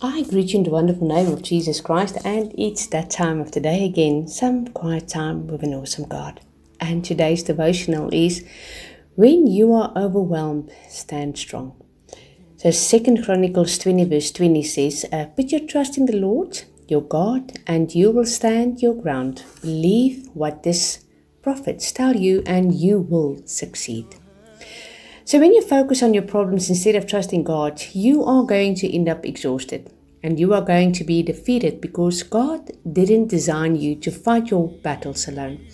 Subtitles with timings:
[0.00, 3.50] I greet you in the wonderful name of Jesus Christ, and it's that time of
[3.50, 6.40] the day again, some quiet time with an awesome God.
[6.78, 8.46] And today's devotional is
[9.16, 11.82] When you are overwhelmed, stand strong.
[12.58, 17.02] So, Second Chronicles 20, verse 20 says, uh, Put your trust in the Lord, your
[17.02, 19.42] God, and you will stand your ground.
[19.62, 21.04] Believe what this
[21.42, 24.14] prophets tell you, and you will succeed.
[25.28, 28.90] So, when you focus on your problems instead of trusting God, you are going to
[28.90, 29.92] end up exhausted
[30.22, 34.68] and you are going to be defeated because God didn't design you to fight your
[34.68, 35.66] battles alone.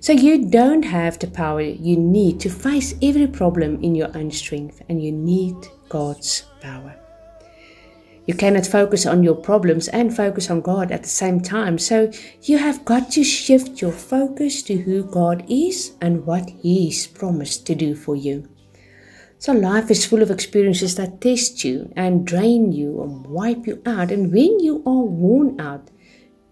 [0.00, 4.30] So, you don't have the power you need to face every problem in your own
[4.30, 5.56] strength, and you need
[5.90, 6.96] God's power.
[8.24, 11.76] You cannot focus on your problems and focus on God at the same time.
[11.76, 12.10] So
[12.44, 17.66] you have got to shift your focus to who God is and what He's promised
[17.66, 18.48] to do for you.
[19.38, 23.82] So life is full of experiences that test you and drain you and wipe you
[23.84, 24.10] out.
[24.10, 25.90] And when you are worn out,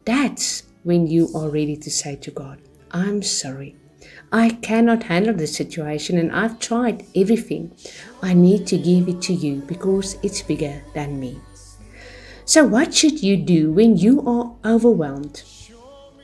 [0.04, 3.76] that's when you are ready to say to God, I'm sorry.
[4.30, 7.74] I cannot handle this situation and I've tried everything.
[8.22, 11.40] I need to give it to you because it's bigger than me.
[12.44, 15.42] So, what should you do when you are overwhelmed?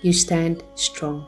[0.02, 1.26] You stand strong.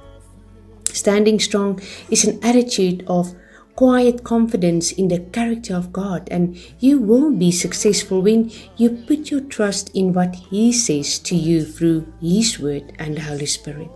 [0.88, 3.34] Standing strong is an attitude of
[3.74, 9.30] quiet confidence in the character of God, and you will be successful when you put
[9.30, 13.90] your trust in what He says to you through His Word and the Holy Spirit.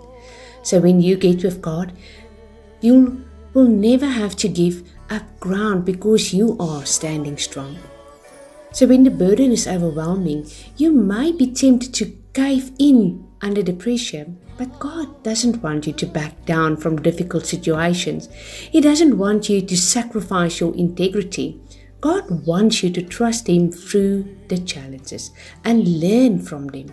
[0.63, 1.93] So, when you get with God,
[2.81, 7.79] you will never have to give up ground because you are standing strong.
[8.73, 13.73] So, when the burden is overwhelming, you might be tempted to cave in under the
[13.73, 18.29] pressure but God doesn't want you to back down from difficult situations.
[18.33, 21.61] He doesn't want you to sacrifice your integrity.
[22.01, 25.31] God wants you to trust Him through the challenges
[25.65, 26.89] and learn from them.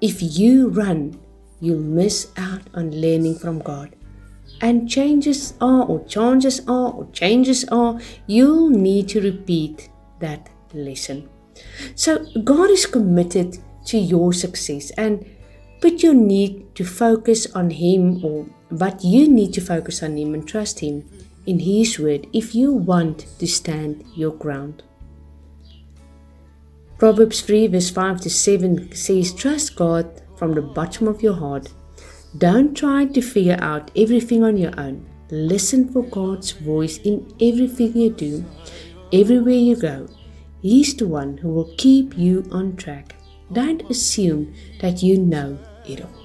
[0.00, 1.18] If you run,
[1.60, 3.94] you'll miss out on learning from God.
[4.60, 9.90] And changes are, or chances are, or changes are, you'll need to repeat
[10.20, 11.28] that lesson.
[11.94, 15.24] So, God is committed to your success and
[15.80, 20.34] but you need to focus on Him, or but you need to focus on Him
[20.34, 21.08] and trust Him
[21.46, 24.82] in His word if you want to stand your ground.
[26.98, 31.68] Proverbs 3, verse 5 to 7 says, Trust God from the bottom of your heart.
[32.36, 35.06] Don't try to figure out everything on your own.
[35.30, 38.44] Listen for God's voice in everything you do,
[39.12, 40.08] everywhere you go.
[40.60, 43.14] He's the one who will keep you on track.
[43.52, 46.18] Don't assume that you know it all.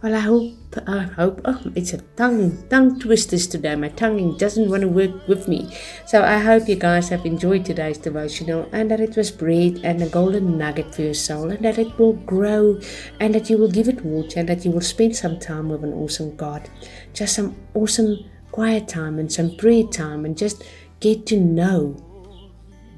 [0.00, 0.54] Well, I hope,
[0.86, 3.74] I hope, oh, it's a tongue, tongue twisters today.
[3.74, 5.76] My tongue doesn't want to work with me.
[6.06, 10.00] So I hope you guys have enjoyed today's devotional and that it was bread and
[10.00, 12.78] a golden nugget for your soul and that it will grow
[13.18, 15.82] and that you will give it water and that you will spend some time with
[15.82, 16.70] an awesome God.
[17.12, 18.18] Just some awesome
[18.52, 20.62] quiet time and some prayer time and just
[21.00, 21.96] get to know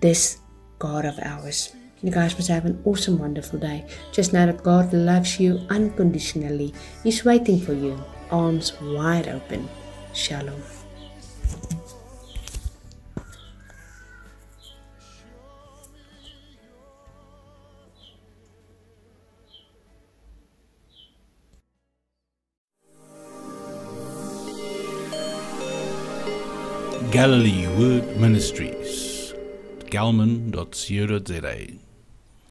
[0.02, 0.40] this
[0.78, 1.74] God of ours.
[2.02, 3.84] You guys must have an awesome, wonderful day.
[4.10, 6.72] Just know that God loves you unconditionally.
[7.02, 9.68] He's waiting for you, arms wide open.
[10.14, 10.62] Shalom.
[27.10, 29.34] Galilee Word Ministries,
[29.90, 31.89] galman.co.za